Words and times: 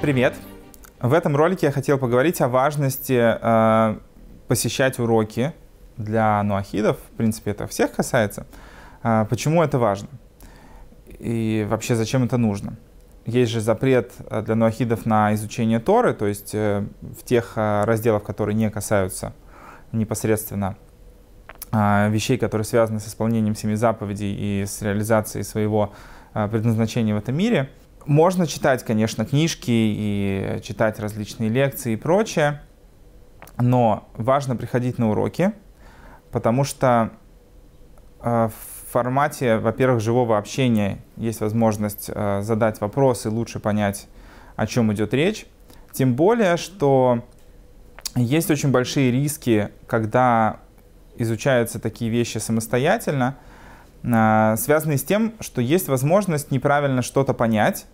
Привет! 0.00 0.34
В 0.98 1.12
этом 1.12 1.36
ролике 1.36 1.66
я 1.66 1.72
хотел 1.72 1.98
поговорить 1.98 2.40
о 2.40 2.48
важности 2.48 3.36
э, 3.38 3.98
посещать 4.48 4.98
уроки 4.98 5.52
для 5.98 6.42
нуахидов. 6.42 6.96
В 7.12 7.16
принципе, 7.18 7.50
это 7.50 7.66
всех 7.66 7.92
касается. 7.92 8.46
Э, 9.02 9.26
почему 9.28 9.62
это 9.62 9.78
важно? 9.78 10.08
И 11.18 11.66
вообще, 11.68 11.96
зачем 11.96 12.24
это 12.24 12.38
нужно? 12.38 12.78
Есть 13.26 13.52
же 13.52 13.60
запрет 13.60 14.12
э, 14.30 14.40
для 14.40 14.54
нуахидов 14.54 15.04
на 15.04 15.34
изучение 15.34 15.80
Торы, 15.80 16.14
то 16.14 16.26
есть 16.26 16.54
э, 16.54 16.82
в 17.02 17.22
тех 17.22 17.52
э, 17.56 17.84
разделах, 17.84 18.22
которые 18.22 18.54
не 18.54 18.70
касаются 18.70 19.34
непосредственно 19.92 20.78
э, 21.72 22.08
вещей, 22.08 22.38
которые 22.38 22.64
связаны 22.64 23.00
с 23.00 23.06
исполнением 23.06 23.54
семи 23.54 23.74
заповедей 23.74 24.62
и 24.62 24.64
с 24.64 24.80
реализацией 24.80 25.44
своего 25.44 25.92
э, 26.32 26.48
предназначения 26.48 27.14
в 27.14 27.18
этом 27.18 27.36
мире– 27.36 27.68
можно 28.06 28.46
читать, 28.46 28.84
конечно, 28.84 29.24
книжки 29.24 29.70
и 29.70 30.60
читать 30.62 30.98
различные 30.98 31.50
лекции 31.50 31.92
и 31.92 31.96
прочее, 31.96 32.62
но 33.58 34.08
важно 34.14 34.56
приходить 34.56 34.98
на 34.98 35.10
уроки, 35.10 35.52
потому 36.30 36.64
что 36.64 37.10
э, 38.20 38.48
в 38.48 38.92
формате, 38.92 39.58
во-первых, 39.58 40.00
живого 40.00 40.38
общения 40.38 40.98
есть 41.16 41.40
возможность 41.40 42.10
э, 42.12 42.42
задать 42.42 42.80
вопросы, 42.80 43.30
лучше 43.30 43.60
понять, 43.60 44.08
о 44.56 44.66
чем 44.66 44.92
идет 44.92 45.14
речь. 45.14 45.46
Тем 45.92 46.14
более, 46.14 46.56
что 46.56 47.24
есть 48.16 48.50
очень 48.50 48.70
большие 48.70 49.10
риски, 49.10 49.70
когда 49.86 50.60
изучаются 51.16 51.78
такие 51.78 52.10
вещи 52.10 52.38
самостоятельно– 52.38 53.36
связанные 54.02 54.98
с 54.98 55.04
тем, 55.04 55.34
что 55.40 55.60
есть 55.60 55.88
возможность 55.88 56.50
неправильно 56.50 57.02
что-то 57.02 57.34
понять 57.34 57.86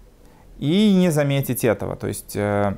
и 0.59 0.95
не 0.95 1.11
заметить 1.11 1.65
этого. 1.65 1.97
То 1.97 2.07
есть 2.07 2.37
э, 2.37 2.77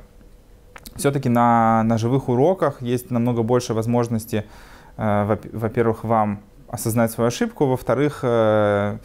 все-таки 0.95 1.29
на, 1.29 1.83
на 1.83 1.97
живых 1.97 2.29
уроках 2.29 2.81
есть 2.81 3.11
намного 3.11 3.43
больше 3.43 3.73
возможности, 3.73 4.45
э, 4.97 5.37
во-первых, 5.53 6.03
вам 6.03 6.41
осознать 6.67 7.11
свою 7.11 7.27
ошибку, 7.27 7.65
во-вторых, 7.65 8.19
э, 8.23 8.97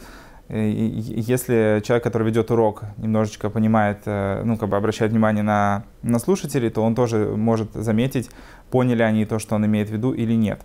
если 0.47 1.81
человек, 1.83 2.03
который 2.03 2.27
ведет 2.27 2.51
урок, 2.51 2.83
немножечко 2.97 3.49
понимает, 3.49 4.05
ну, 4.05 4.57
как 4.57 4.69
бы 4.69 4.77
обращает 4.77 5.11
внимание 5.11 5.41
на, 5.41 5.85
на 6.03 6.19
слушателей, 6.19 6.69
то 6.69 6.83
он 6.83 6.93
тоже 6.93 7.33
может 7.35 7.73
заметить, 7.73 8.29
поняли 8.69 9.01
они 9.01 9.25
то, 9.25 9.39
что 9.39 9.55
он 9.55 9.65
имеет 9.65 9.89
в 9.89 9.93
виду 9.93 10.11
или 10.11 10.35
нет. 10.35 10.61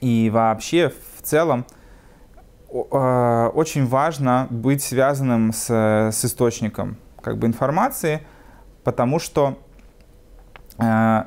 И 0.00 0.30
вообще, 0.30 0.92
в 1.16 1.22
целом, 1.22 1.66
а, 1.66 1.81
очень 2.72 3.86
важно 3.86 4.46
быть 4.50 4.82
связанным 4.82 5.52
с, 5.52 5.68
с 5.68 6.24
источником 6.24 6.96
как 7.20 7.38
бы, 7.38 7.46
информации, 7.46 8.22
потому 8.82 9.18
что 9.18 9.58
э, 10.78 11.24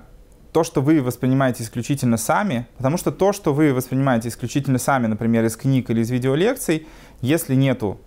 то, 0.52 0.64
что 0.64 0.82
вы 0.82 1.02
воспринимаете 1.02 1.64
исключительно 1.64 2.18
сами, 2.18 2.68
потому 2.78 2.98
что 2.98 3.12
то, 3.12 3.34
что 3.34 3.54
вы 3.54 3.74
воспринимаете 3.74 4.30
исключительно 4.30 4.78
сами, 4.78 5.08
например, 5.08 5.46
из 5.46 5.56
книг 5.56 5.90
или 5.90 6.02
из 6.02 6.10
видеолекций, 6.10 6.88
если 7.22 7.56
нету 7.56 8.00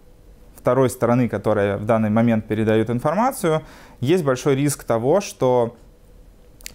второй 0.56 0.90
стороны, 0.90 1.28
которая 1.28 1.78
в 1.78 1.84
данный 1.84 2.10
момент 2.10 2.46
передает 2.46 2.90
информацию, 2.90 3.62
есть 4.00 4.24
большой 4.24 4.56
риск 4.56 4.84
того, 4.84 5.20
что 5.20 5.76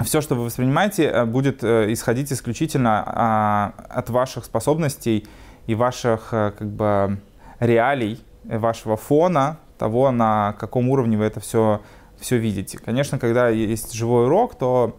все, 0.03 0.22
что 0.22 0.36
вы 0.36 0.45
воспринимаете, 0.45 1.06
э, 1.06 1.25
будет 1.25 1.64
э, 1.64 1.91
исходить 1.91 2.31
исключительно 2.31 3.03
а, 3.06 3.73
от 3.89 4.09
ваших 4.09 4.45
способностей 4.45 5.28
и 5.67 5.75
ваших 5.75 6.30
э, 6.33 6.52
как 6.58 6.69
бы 6.69 7.19
реалий, 7.59 8.24
э, 8.47 8.57
вашего 8.57 8.97
фона, 8.97 9.59
того, 9.78 10.12
на 10.12 10.56
каком 10.59 10.90
уровне 10.90 11.18
вы 11.18 11.25
это 11.25 11.40
все, 11.40 11.81
все 12.18 12.38
видите. 12.38 12.78
Конечно, 12.78 13.19
когда 13.19 13.50
есть 13.50 13.94
живой 13.94 14.25
урок, 14.25 14.56
то 14.56 14.97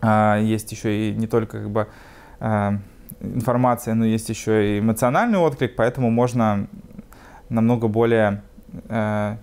а, 0.00 0.38
есть 0.38 0.70
еще 0.72 1.08
и 1.10 1.14
не 1.14 1.26
только 1.26 1.60
как 1.60 1.70
бы 1.70 1.88
а, 2.40 2.74
информация, 3.20 3.94
но 3.94 4.04
есть 4.04 4.28
еще 4.28 4.76
и 4.76 4.80
эмоциональный 4.80 5.38
отклик, 5.38 5.76
поэтому 5.76 6.10
можно 6.10 6.66
намного 7.48 7.88
более 7.88 8.42
а, 8.88 9.38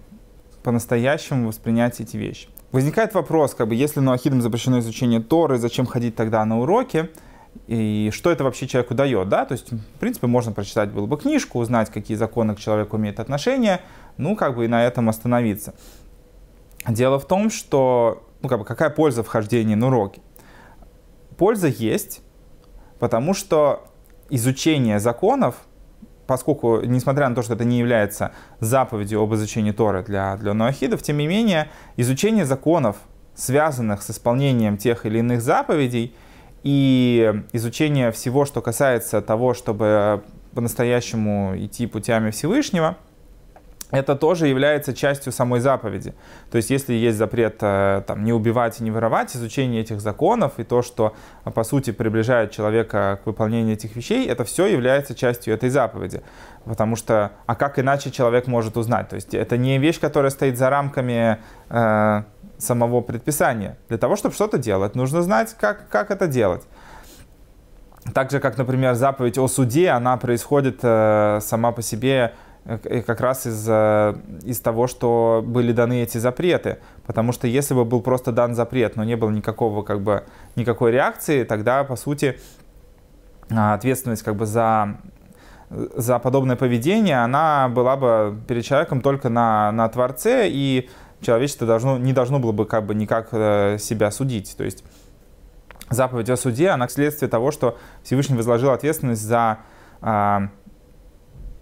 по-настоящему 0.64 1.48
воспринять 1.48 2.00
эти 2.00 2.18
вещи. 2.18 2.48
Возникает 2.72 3.14
вопрос, 3.14 3.54
как 3.54 3.68
бы, 3.68 3.76
если 3.76 4.00
нуахидам 4.00 4.42
запрещено 4.42 4.80
изучение 4.80 5.20
Торы, 5.20 5.58
зачем 5.58 5.86
ходить 5.86 6.16
тогда 6.16 6.44
на 6.44 6.60
уроки? 6.60 7.10
И 7.68 8.10
что 8.14 8.32
это 8.32 8.44
вообще 8.44 8.68
человеку 8.68 8.94
дает, 8.94 9.30
да, 9.30 9.46
то 9.46 9.54
есть, 9.54 9.72
в 9.72 10.00
принципе, 10.00 10.28
можно 10.28 10.52
прочитать 10.52 10.92
было 10.92 11.06
бы 11.06 11.18
книжку, 11.18 11.60
узнать, 11.60 11.90
какие 11.90 12.18
законы 12.18 12.56
к 12.56 12.60
человеку 12.60 12.98
имеют 12.98 13.20
отношение, 13.20 13.82
ну, 14.18 14.36
как 14.36 14.56
бы 14.56 14.66
и 14.66 14.68
на 14.68 14.86
этом 14.86 15.10
остановиться. 15.10 15.74
Дело 16.88 17.20
в 17.20 17.26
том, 17.26 17.50
что, 17.50 18.28
ну, 18.42 18.50
как 18.50 18.60
бы, 18.60 18.66
какая 18.66 18.90
польза 18.90 19.24
вхождения 19.24 19.76
на 19.76 19.88
уроки? 19.88 20.22
Польза 21.38 21.68
есть, 21.68 22.22
потому 23.00 23.34
что 23.34 23.88
изучение 24.30 25.00
законов, 25.00 25.56
поскольку, 26.28 26.82
несмотря 26.82 27.30
на 27.30 27.36
то, 27.36 27.42
что 27.42 27.54
это 27.54 27.64
не 27.64 27.80
является 27.80 28.34
заповедью 28.60 29.22
об 29.22 29.34
изучении 29.36 29.72
Торы 29.72 30.04
для, 30.04 30.36
для 30.38 30.54
ноахидов, 30.54 31.02
тем 31.02 31.18
не 31.18 31.28
менее, 31.28 31.70
изучение 31.96 32.46
законов, 32.46 32.98
связанных 33.36 34.02
с 34.02 34.12
исполнением 34.12 34.78
тех 34.78 35.06
или 35.06 35.20
иных 35.20 35.42
заповедей, 35.42 36.16
и 36.64 37.44
изучение 37.52 38.12
всего, 38.12 38.46
что 38.46 38.62
касается 38.62 39.22
того, 39.22 39.54
чтобы 39.54 40.24
по-настоящему 40.54 41.54
идти 41.58 41.88
путями 41.88 42.32
Всевышнего, 42.32 42.98
это 43.94 44.16
тоже 44.16 44.48
является 44.48 44.92
частью 44.96 45.32
самой 45.32 45.60
заповеди. 45.60 46.16
То 46.50 46.58
есть, 46.58 46.72
если 46.72 46.94
есть 46.94 47.16
запрет 47.16 47.58
э, 47.62 48.02
там, 48.08 48.24
не 48.24 48.34
убивать 48.34 48.82
и 48.82 48.84
не 48.84 48.90
воровать, 48.90 49.36
изучение 49.36 49.82
этих 49.82 50.02
законов 50.02 50.54
и 50.58 50.64
то, 50.64 50.82
что, 50.82 51.16
по 51.44 51.64
сути, 51.64 51.92
приближает 51.92 52.50
человека 52.50 53.20
к 53.24 53.28
выполнению 53.28 53.74
этих 53.74 53.96
вещей, 53.96 54.28
это 54.28 54.46
все 54.46 54.66
является 54.66 55.14
частью 55.14 55.54
этой 55.54 55.70
заповеди. 55.70 56.24
Потому 56.66 56.96
что, 56.96 57.34
а 57.46 57.54
как 57.54 57.78
иначе 57.78 58.10
человек 58.10 58.48
может 58.48 58.78
узнать? 58.78 59.10
То 59.10 59.16
есть, 59.16 59.36
это 59.36 59.58
не 59.58 59.78
вещь, 59.78 60.00
которая 60.00 60.32
стоит 60.32 60.58
за 60.58 60.72
рамками 60.72 61.38
э, 61.70 62.24
самого 62.64 63.02
предписания. 63.02 63.78
Для 63.90 63.98
того, 63.98 64.16
чтобы 64.16 64.36
что-то 64.36 64.58
делать, 64.58 64.96
нужно 64.96 65.22
знать, 65.22 65.56
как, 65.60 65.90
как 65.90 66.12
это 66.12 66.28
делать. 66.28 66.64
Так 68.14 68.32
же, 68.32 68.40
как, 68.40 68.58
например, 68.58 68.96
заповедь 68.96 69.38
о 69.38 69.48
суде, 69.48 69.90
она 69.90 70.18
происходит 70.18 70.80
э, 70.84 71.40
сама 71.42 71.72
по 71.72 71.82
себе 71.82 72.34
э, 72.66 73.02
как 73.02 73.22
раз 73.22 73.48
из, 73.48 73.66
э, 73.68 74.16
из 74.44 74.60
того, 74.60 74.88
что 74.88 75.42
были 75.46 75.72
даны 75.72 76.04
эти 76.04 76.18
запреты. 76.18 76.80
Потому 77.06 77.32
что 77.32 77.48
если 77.48 77.74
бы 77.74 77.86
был 77.86 78.02
просто 78.02 78.34
дан 78.34 78.56
запрет, 78.56 78.98
но 78.98 79.06
не 79.06 79.16
было 79.16 79.30
никакого, 79.30 79.84
как 79.84 80.02
бы, 80.02 80.26
никакой 80.56 80.92
реакции, 80.92 81.44
тогда, 81.44 81.84
по 81.86 81.96
сути, 81.96 82.40
ответственность 83.50 84.24
как 84.24 84.36
бы, 84.36 84.46
за, 84.46 84.98
за 85.70 86.20
подобное 86.20 86.58
поведение, 86.58 87.24
она 87.24 87.70
была 87.70 87.96
бы 87.96 88.38
перед 88.48 88.66
человеком 88.66 89.02
только 89.02 89.30
на, 89.30 89.72
на 89.72 89.88
Творце, 89.88 90.50
и 90.50 90.90
человечество 91.24 91.66
должно, 91.66 91.98
не 91.98 92.14
должно 92.14 92.40
было 92.40 92.52
бы 92.52 92.66
как 92.66 92.86
бы 92.86 92.94
никак 92.94 93.30
э, 93.32 93.78
себя 93.80 94.12
судить. 94.12 94.56
То 94.58 94.64
есть 94.64 94.84
заповедь 95.90 96.30
о 96.30 96.38
суде, 96.38 96.70
она 96.70 96.88
следствие 96.88 97.30
того, 97.30 97.52
что 97.52 97.78
Всевышний 98.04 98.36
возложил 98.36 98.72
ответственность 98.72 99.22
за, 99.22 99.60
э, 100.02 100.40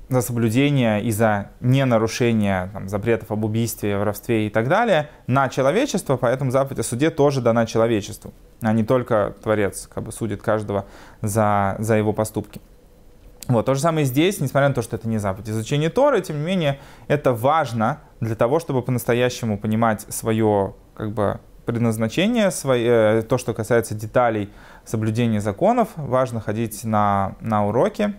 за 0.10 0.22
соблюдение 0.22 1.04
и 1.04 1.12
за 1.12 1.52
ненарушение 1.60 2.70
там, 2.74 2.90
запретов 2.90 3.32
об 3.32 3.46
убийстве, 3.46 3.98
воровстве 3.98 4.48
и 4.48 4.50
так 4.50 4.68
далее 4.68 5.10
на 5.28 5.50
человечество, 5.50 6.18
поэтому 6.18 6.52
заповедь 6.52 6.80
о 6.80 6.84
суде 6.84 7.10
тоже 7.10 7.42
дана 7.42 7.66
человечеству, 7.66 8.34
а 8.62 8.74
не 8.74 8.84
только 8.84 9.36
Творец 9.42 9.88
как 9.88 10.04
бы 10.04 10.12
судит 10.12 10.42
каждого 10.42 10.86
за, 11.22 11.76
за 11.80 11.96
его 11.96 12.14
поступки. 12.14 12.60
Вот, 13.48 13.66
то 13.66 13.74
же 13.74 13.82
самое 13.82 14.06
здесь, 14.06 14.40
несмотря 14.40 14.70
на 14.70 14.76
то, 14.76 14.82
что 14.82 14.96
это 14.96 15.08
не 15.08 15.18
заповедь 15.18 15.50
изучение 15.50 15.90
Торы, 15.90 16.22
тем 16.22 16.40
не 16.40 16.46
менее, 16.46 16.80
это 17.08 17.34
важно 17.34 18.00
для 18.20 18.36
того, 18.36 18.60
чтобы 18.60 18.82
по-настоящему 18.82 19.58
понимать 19.58 20.06
свое 20.10 20.76
как 20.96 21.14
бы, 21.14 21.40
предназначение, 21.66 22.52
свое, 22.52 23.20
э, 23.20 23.22
то, 23.24 23.38
что 23.38 23.54
касается 23.54 23.96
деталей 23.96 24.50
соблюдения 24.86 25.42
законов, 25.42 25.90
важно 25.96 26.40
ходить 26.40 26.84
на, 26.84 27.36
на 27.42 27.66
уроки. 27.66 28.16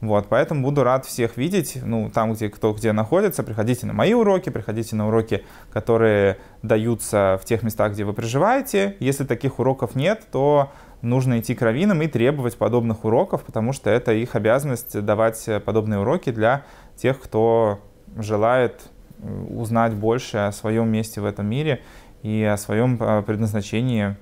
Вот, 0.00 0.26
поэтому 0.28 0.62
буду 0.62 0.84
рад 0.84 1.06
всех 1.06 1.38
видеть, 1.38 1.78
ну, 1.82 2.10
там, 2.10 2.34
где 2.34 2.50
кто 2.50 2.74
где 2.74 2.92
находится, 2.92 3.42
приходите 3.42 3.86
на 3.86 3.94
мои 3.94 4.12
уроки, 4.12 4.50
приходите 4.50 4.94
на 4.94 5.08
уроки, 5.08 5.44
которые 5.72 6.38
даются 6.62 7.38
в 7.40 7.46
тех 7.46 7.62
местах, 7.62 7.92
где 7.92 8.04
вы 8.04 8.12
проживаете. 8.12 8.96
Если 9.00 9.24
таких 9.24 9.58
уроков 9.58 9.94
нет, 9.94 10.24
то 10.30 10.70
нужно 11.06 11.38
идти 11.38 11.54
к 11.54 11.62
раввинам 11.62 12.02
и 12.02 12.08
требовать 12.08 12.56
подобных 12.56 13.04
уроков, 13.04 13.44
потому 13.44 13.72
что 13.72 13.90
это 13.90 14.12
их 14.12 14.34
обязанность 14.34 15.00
давать 15.02 15.48
подобные 15.64 16.00
уроки 16.00 16.30
для 16.30 16.64
тех, 16.96 17.20
кто 17.20 17.80
желает 18.16 18.88
э, 19.18 19.44
узнать 19.50 19.94
больше 19.94 20.38
о 20.38 20.52
своем 20.52 20.88
месте 20.88 21.20
в 21.20 21.24
этом 21.24 21.46
мире 21.46 21.82
и 22.22 22.42
о 22.42 22.56
своем 22.56 22.98
э, 23.00 23.22
предназначении, 23.22 24.16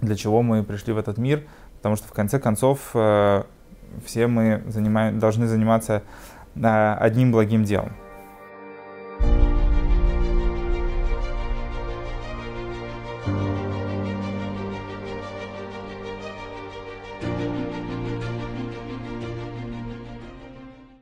для 0.00 0.16
чего 0.16 0.42
мы 0.42 0.62
пришли 0.62 0.92
в 0.92 0.98
этот 0.98 1.18
мир, 1.18 1.44
потому 1.76 1.96
что 1.96 2.08
в 2.08 2.12
конце 2.12 2.38
концов 2.38 2.90
э, 2.94 3.42
все 4.04 4.26
мы 4.26 4.62
занимаем, 4.66 5.18
должны 5.18 5.46
заниматься 5.46 6.02
одним 6.54 7.32
благим 7.32 7.64
делом. 7.64 7.92